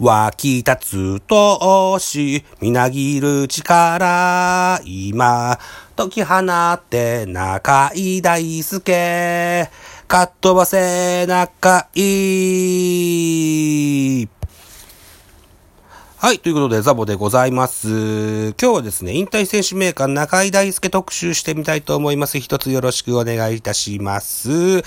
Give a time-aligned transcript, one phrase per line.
[0.00, 5.58] 湧き立つとし、みなぎる力、今、
[5.96, 6.40] 解き放
[6.72, 9.70] って中井大輔、
[10.08, 12.04] かっ飛ばせ中井。
[16.24, 16.38] はい。
[16.38, 18.52] ということで、ザボでございます。
[18.52, 22.40] 今日はですね、引退選手メーカー中井大輔特集してみたいと思います。
[22.40, 24.78] 一つよろしくお願いいたします。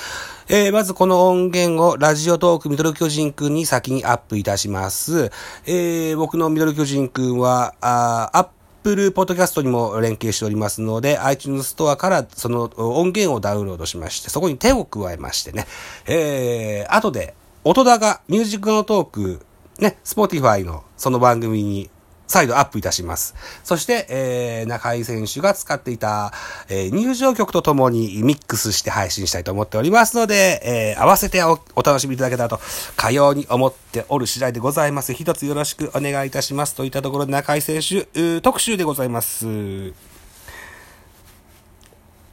[0.49, 5.29] えー、まずこの音源をラジオトークミドル巨人くんに先にアップいたします。
[5.67, 8.47] えー、僕のミドル巨人くんは、あアッ
[8.81, 15.67] プルポッドキャストにも連携しておりますので、iTunes ストアからその音源をダウンロードしまして、そこに手を加えましてね、
[16.07, 19.46] えー、後で、音高がミュージックのトーク、
[19.79, 21.89] ね、Spotify のその番組に
[22.27, 23.35] 再度アップいたします。
[23.63, 26.33] そして、えー、中井選手が使っていた、
[26.69, 30.61] えー、入場曲とともにミックスして配信したいと思っておりますので、
[30.95, 32.59] えー、合わせてお楽しみいただけたらと、
[32.97, 35.13] かように思っておる次第でございます。
[35.13, 36.75] 一つよろしくお願いいたします。
[36.75, 39.47] といったところで中井選手、特集でございます。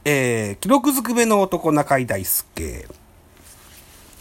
[0.03, 3.04] えー、記録ずくめの男中井大輔。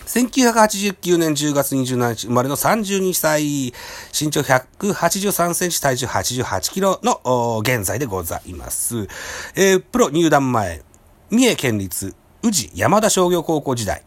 [0.07, 3.73] 1989年10月27日生まれの32歳、
[4.19, 9.09] 身長183センチ、体重88キロの現在でございます。
[9.57, 10.83] えープロ入団前、
[11.31, 14.03] 三重県立宇治山田商業高校時代、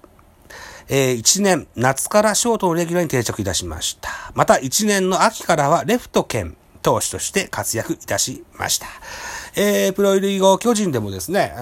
[0.88, 4.09] えー1年夏からショートのレギュラーに定着いたしました。
[4.36, 6.56] また1年の秋からはレフト兼
[6.88, 8.88] 投手として活躍いたしました。
[9.57, 11.59] えー、プロ入り後、巨人でもですね、え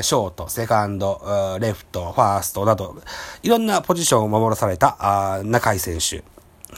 [0.00, 2.94] ーショート、セカンド、レフト、ファーストなど、
[3.42, 6.22] いろんなポジションを守らされたあ中井選手。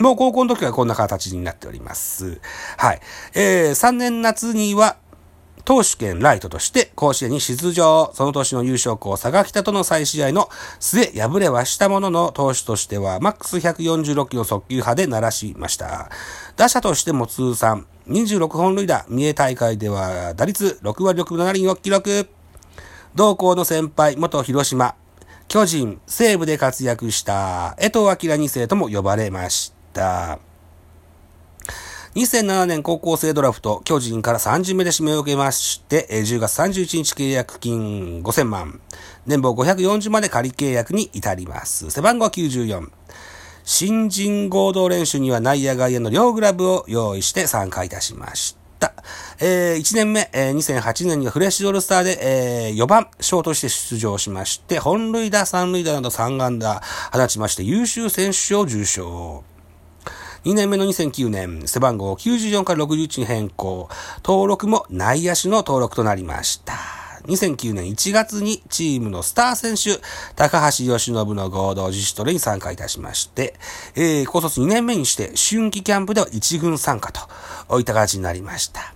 [0.00, 2.40] もう高校の時はこんな形になっております。
[2.76, 3.00] はい。
[3.34, 4.96] えー、3年夏には、
[5.64, 8.10] 投手兼ライトとして甲子園に出場。
[8.14, 16.10] その年の優勝校佐賀北との再試合の末敗れはしたものの投手としてはマックス146キロ速球派で鳴らしました。
[16.56, 22.28] 打者としても通算26本塁打、三重大会では打率6割6分7厘を記録。
[23.14, 24.96] 同校の先輩、元広島、
[25.48, 30.38] 巨人、西部で活躍した江藤明2世とも呼ばれました。
[32.14, 38.80] 2007年高校生ドラフト、巨人から3巡目で指名を受けまして、10月31日契約金5000万、
[39.26, 41.90] 年俸540まで仮契約に至ります。
[41.90, 42.88] 背番号94。
[43.64, 48.94] 新人合同練習には内野外野の両グラブを用意して参加いたしました。
[49.40, 56.80] えー1年目、えー2008年にはフレッシュオールスターで、えー4番、ショートして出場しまして、本塁打、三塁打など3安打
[57.12, 59.42] 放ちまして優秀選手賞を受賞。
[60.44, 63.88] 2年目の2009年、背番号94から61に変更。
[64.22, 66.74] 登録も内野手の登録となりました。
[67.26, 70.02] 2009年1月にチームのスター選手、
[70.36, 73.54] 高橋由伸の合同自主トレに参加いたしまして、
[73.94, 77.10] えー、高卒2年目にして春季キャンプでは1軍参加
[77.66, 78.92] といった形になりました。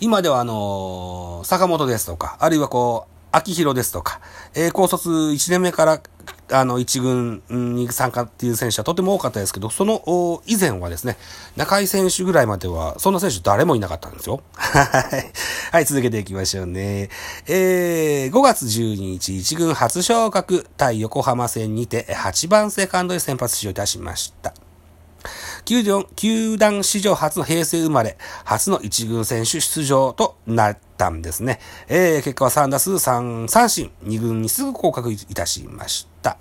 [0.00, 4.20] 今ではあのー坂本ですとか、あるいはこう、秋広ですとか、
[4.54, 6.02] えー高卒1年目から、
[6.50, 11.16] あの、一軍に参加っていう選手はとても多かったですけど、その以前はですね、
[11.56, 14.42] 中井選手ぐらいまでは、そんな選手誰もいなかったんですよ。
[14.54, 15.32] はい。
[15.72, 17.08] はい、続けていきましょうね。
[17.46, 24.54] えー、5月12日、一軍初昇格対横浜戦にて、8番セカンドで先発出場いたしました。
[25.64, 31.60] 球団球団史上初の平成生まれ、初の一軍選手出場となったんですね。
[31.88, 36.38] えー、結果は3打数3三振、2軍にすぐ降格いたしました。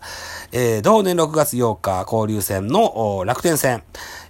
[0.51, 3.83] えー、同年6月8日、交流戦の楽天戦、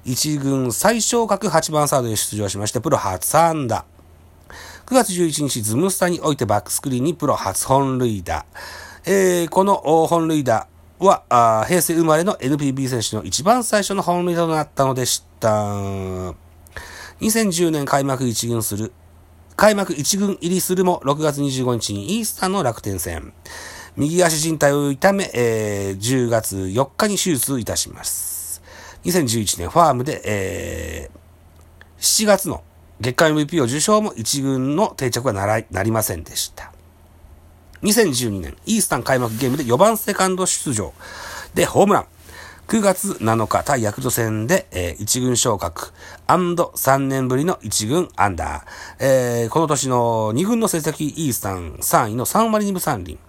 [0.06, 3.86] 一軍最小格8番サードで出場しまして、プロ初安打。
[4.86, 8.46] 9月11日、ズムスタにおいてバックスクリーンにプロ初本塁打。
[9.06, 9.76] えー、この
[10.08, 10.68] 本塁打
[11.06, 15.50] は、平成生まれの NPB 選手の一番最初の本塁となったのでした。
[17.20, 18.94] 2010年開幕一軍する、
[19.56, 23.34] 開幕一軍入りするも6月25日にイースターの楽天戦。
[23.98, 28.62] 右足靭帯を痛め、えー10月4日に手術いたします。
[29.04, 31.22] 2011年ファームで、えー
[32.00, 32.64] 7月の
[33.00, 36.71] 月間 MVP を受賞も一軍の定着はならなりませんでした。
[37.84, 40.94] 2012年、イースタン開幕ゲームで4番セカンド出場
[41.56, 42.06] でホームラン。
[42.68, 45.92] 9月7日対ヤクルト戦で、えー一軍昇格
[46.28, 48.64] &3 年ぶりの一軍アンダー。
[49.00, 53.20] えーこの年の2軍の成績イースタン3位の3割2分3厘。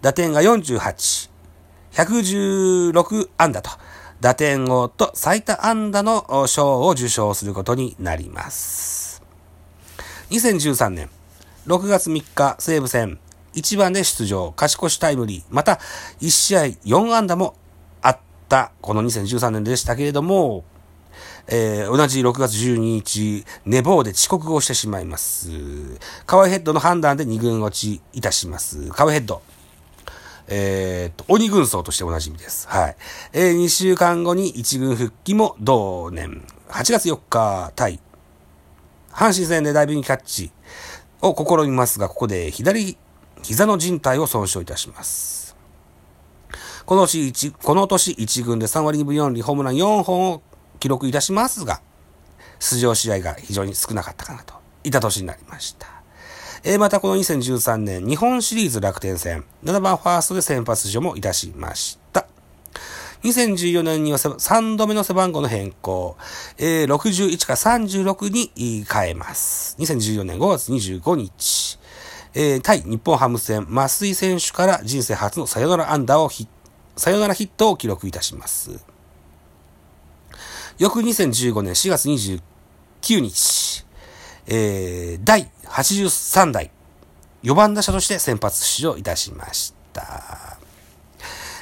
[0.00, 1.30] 打点が48。
[1.92, 3.70] 116安打と、
[4.20, 9.22] 打点王と最多安打の賞を受賞することになります。
[10.30, 11.10] 2013年、
[11.66, 13.20] 6月3日、西武戦、
[13.54, 15.80] 1番で出場、勝ち越しタイムリー、また、
[16.20, 17.54] 1試合4安打も
[18.02, 18.18] あっ
[18.48, 20.64] たこの2013年でしたけれども、
[21.46, 25.50] えー、同じ6月12日、寝坊で遅刻をしてしまいます。
[26.26, 28.88] カワイヘッドの判断で2軍落ちいたします。
[28.88, 29.42] カワイヘッド。
[30.46, 32.68] えー、と、鬼軍曹としておなじみです。
[32.68, 32.96] はい。
[33.32, 38.00] えー、2週間後に1軍復帰も同年、8月4日、対、
[39.10, 40.50] 阪神戦でダイビングキャッチ
[41.22, 42.96] を試みますが、ここで左
[43.44, 45.54] 膝の靭帯を損傷いたします。
[46.86, 50.42] この年この年1軍で3割2分4厘、ホームラン4本を
[50.80, 51.80] 記録いたしますが、
[52.58, 55.86] 出場試合が非常に少なかったかなといった年になりました。
[56.62, 62.26] えー、またこの2013年、日本シリーズ楽天戦、7番ファーストで先発出場もいたしました。
[63.24, 66.16] 2014年には3度目の背番号の変更、
[66.58, 69.76] えー、61から36に変えます。
[69.78, 71.63] 2014年5月25日、
[72.34, 76.48] えー、対日本ハム戦、増井選手から人生初のサヨナラアンダーをヒ
[76.96, 78.84] サヨナラヒットを記録いたします。
[80.78, 83.84] 翌2015年4月29日、
[84.46, 86.70] えー、第83代
[87.44, 90.58] 4番打者として先発出場いたしました。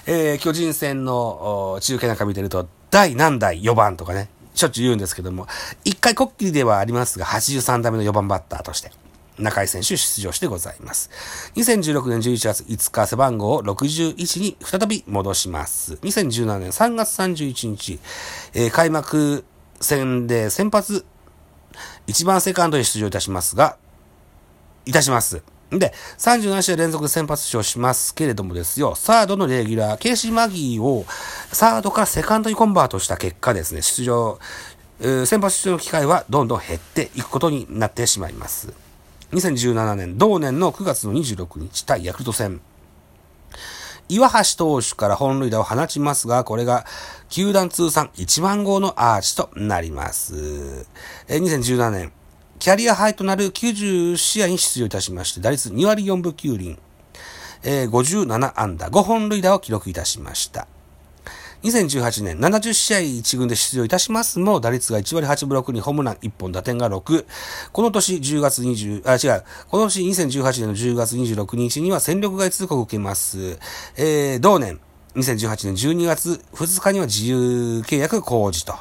[0.06, 5.46] えー、巨人戦の中継なんか見てると、第何代4番とかね、しょっちゅう言うんですけども、
[5.84, 8.90] 一回こっきりではありますが、83代目の4番バッターとして、
[9.38, 11.10] 中井選手出場してございます。
[11.56, 15.94] 2016年11月5日背番号を61に再び戻します。
[15.94, 17.98] 2017年3月31日、
[18.54, 19.44] えー、開幕
[19.80, 21.04] 戦で先発
[22.06, 23.76] 1番セカンドに出場いたしますが、
[24.84, 25.42] いたします。
[25.70, 31.06] で、37試合連続で先発出場しますけれどもですよ、サードのレギュラー、ケーシー・マギーを
[31.50, 34.38] サードからセカンドにコンバートした結果ですね、出場、
[35.00, 38.81] えー、先発出場の機会はどんどん減っていくことになってしまいます。
[39.32, 42.60] 2017年、同年の9月の26日対ヤクルト戦。
[44.10, 46.84] 岩橋投手から本塁打を放ちますが、これが
[47.30, 50.86] 球団通算1万号のアーチとなります。
[51.28, 52.12] え2017年、
[52.58, 56.78] キャリアハイとなる90試合に出場いたしまして、打率2割4分9厘
[57.62, 60.68] え、57安打5本塁打を記録いたしました。
[61.62, 67.24] 2018年、70試合1軍で出場いたしますも、打率が1割8分6にホームラン1本、打点が6。
[67.72, 69.44] この年10月20、あ、違う。
[69.68, 73.58] この年2018年の10月26日には戦力外通告を受けます。
[73.96, 74.80] えー、同年、
[75.14, 78.74] 2018年12月2日には自由契約工事と。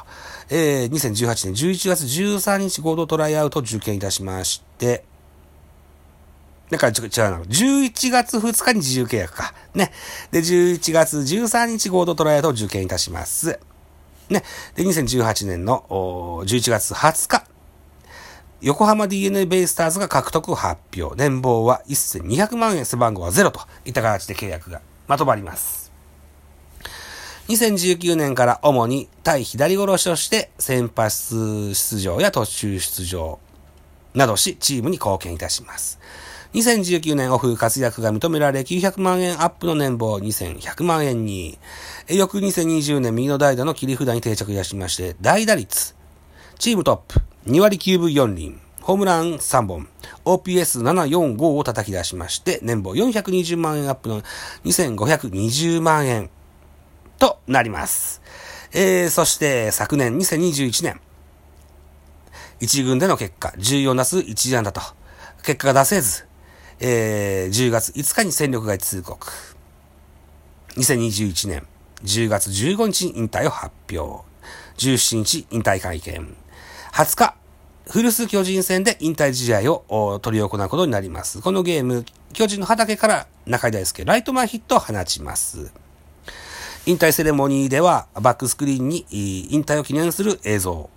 [0.50, 5.04] えー、2018年11月13日合同トライアウト受験いたしまして、
[6.72, 7.38] だから違うな。
[7.42, 9.54] 11月2日に自由契約か。
[9.74, 9.92] ね。
[10.30, 13.58] で、11月13日合同トライアウトを受験いたします。
[14.28, 14.42] ね。
[14.74, 15.84] で、2018年の
[16.44, 17.44] 11月20日、
[18.60, 21.16] 横浜 DNA ベイスターズが獲得発表。
[21.16, 25.90] 年俸は1200万円、背番号は0といった形で契約がまとまります。
[27.48, 33.40] 2019年から主に対左殺しとして先発出場や途中出場
[34.14, 35.98] などし、チームに貢献いたします。
[36.54, 41.58] 2019年オフ活躍が認められ900万円アップの年俸2100万円に、
[42.08, 45.96] 翌2020年右の代打の切り札に定着いたしまして、代打率、
[46.58, 49.88] チームトップ、2割9分4厘、ホームラン3本、
[50.26, 54.20] OPS745 を叩き出しまして、年俸420万円アップの
[54.64, 56.28] 2520万円
[57.18, 58.20] となります。
[58.74, 61.00] えー、そして昨年2021年、
[62.60, 64.82] 1軍での結果、14打数1安打と、
[65.42, 66.26] 結果が出せず、
[66.84, 69.28] えー、10月5日に戦力外通告。
[70.70, 71.64] 2021年
[72.02, 74.24] 10月15日に引退を発表。
[74.78, 76.36] 17日引退会見。
[76.92, 77.36] 20日、
[77.88, 81.40] 古巣巨人戦で引退試合を取り行うことになります。
[81.40, 85.70] このゲーム、巨人の畑から中井大輔、ライトマンヒットを放ちます。
[86.86, 90.90] 引退セレモニーでは、バックスクリーンに引退を記念する映像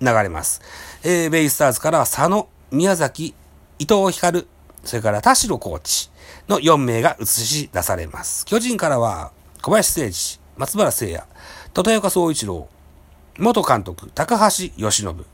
[0.00, 0.62] 流れます。
[1.02, 3.34] えー、ベイスターズから佐野、宮崎、
[3.80, 4.46] 伊藤光、
[4.84, 6.10] それから田代コーチ
[6.48, 8.44] の4名が映し出されます。
[8.46, 11.24] 巨人からは、小林誠司、松原聖也、
[11.76, 12.68] 立岡総一郎、
[13.38, 15.24] 元監督、高橋義信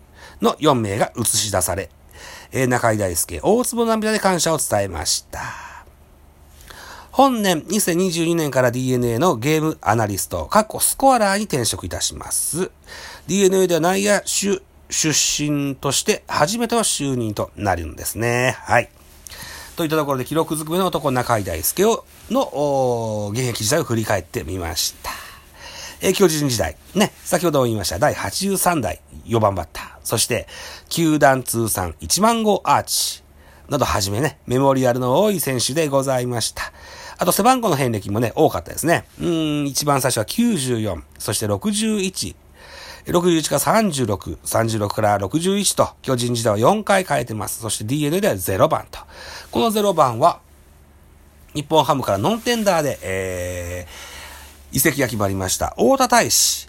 [0.40, 1.90] の4名が映し出され、
[2.52, 5.40] え中井大輔、大坪涙で感謝を伝えました。
[7.10, 12.70] 本年2022年から DNA のゲームアナリスト、過去スコアラーに転職いたします。
[13.26, 18.56] DNA では内野手出身として初めての就任となるんですね。
[18.60, 18.88] はい。
[19.78, 25.10] といったところで記録ずくめの男中井大輔の現役時代を振り返ってみました。
[26.00, 26.76] えー、巨人時代。
[26.96, 29.88] ね、先ほど言いました第83代4番バッター。
[30.02, 30.48] そして、
[30.88, 33.22] 球団通算1万号アーチ。
[33.68, 36.72] などはじめね、メモリアルの多い選手でございました。
[37.18, 39.04] あと背番号の遍歴もね、多かったですね。
[39.20, 42.34] うん、一番最初は94、そして61、
[43.12, 47.60] 61から36、36から61と、巨人時代は4回変えてます。
[47.60, 49.00] そして DNA では0番と。
[49.50, 50.40] この0番は、
[51.54, 55.74] 日本ハムからノンテンダーで、えー、移籍が決まりました。
[55.78, 56.68] 大田大使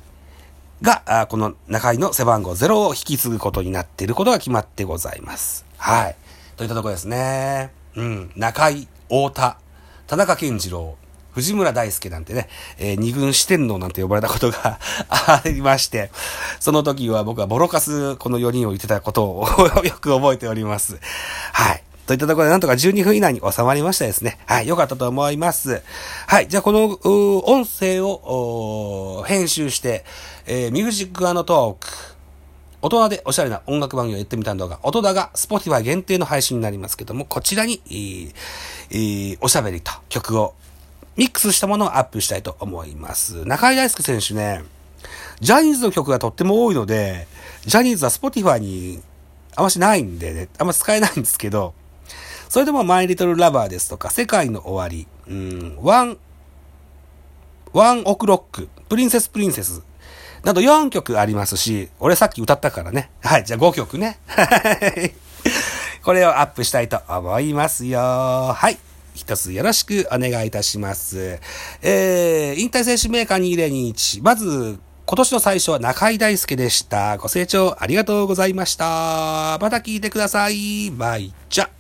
[0.82, 5.66] が、あこの中井の背番号0を引き継ぐことになっていることが決まってございます。
[5.78, 6.16] はい。
[6.56, 7.72] といったところですね。
[7.96, 8.32] うん。
[8.38, 9.60] 中井、大田、
[10.08, 10.96] 田中健次郎、
[11.40, 14.80] 藤村大輔なんてね、えー、二軍四天王なんて呼ばれたことが
[15.10, 16.12] ありまして、
[16.60, 19.48] その時は僕はボロカスこの4人を言ってたことを
[19.84, 21.00] よく覚えております。
[21.54, 21.84] はい。
[22.08, 24.40] といったところでなんとか12分以内に収まりましたですね。
[24.48, 24.68] はい。
[24.68, 25.82] よかったと思います。
[26.28, 26.48] はい。
[26.48, 27.00] じゃあこの、
[27.46, 30.04] 音声を、編集して、
[30.48, 31.88] えー、ミュージックトーク、
[32.82, 40.56] 大人でおしゃれな音楽番組をやってみた動画、音だが Spotify 限定の配信になりますけども、こちらに、えー、おしゃべりと曲を
[41.20, 43.44] ミックスしたものをアップしたいと思います。
[43.44, 44.64] 中井大介選手ね、
[45.42, 47.28] ジャニーズの曲がとっても多いので、
[47.66, 49.02] ジャニーズは Spotify に
[49.58, 51.74] あましないんでね、あんま使えないんですけど、
[52.48, 56.18] それでも My Little Lover ですとか、 SEKAI NO OWARI、うん、ワン、
[57.74, 59.84] ONE OK ROCK、プリンセスプリンセス、
[60.46, 63.12] など4曲ありますし、俺さっき歌ったからね。
[63.22, 64.20] はい、じゃあ5曲ね。
[66.02, 68.00] これをアップしたいと思いますよ。
[68.00, 68.89] はい。
[69.20, 71.40] 一つよろしくお願いいたします。
[71.82, 74.24] えー、引退選手メーカー2021。
[74.24, 77.18] まず、今年の最初は中井大介でした。
[77.18, 79.58] ご清聴ありがとうございました。
[79.60, 80.92] また聞いてください。
[80.92, 81.79] まいっちゃ。